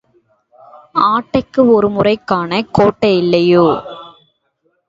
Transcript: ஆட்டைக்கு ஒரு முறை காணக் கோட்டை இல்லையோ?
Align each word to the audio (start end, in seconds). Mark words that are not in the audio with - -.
ஆட்டைக்கு 1.09 1.61
ஒரு 1.73 1.89
முறை 1.89 2.15
காணக் 2.23 2.73
கோட்டை 2.73 3.17
இல்லையோ? 3.17 3.67